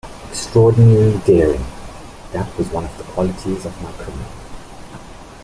[0.31, 1.63] Extraordinary daring—
[2.33, 4.31] that was one of the qualities of my criminal.